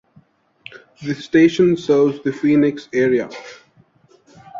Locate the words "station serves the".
1.13-2.33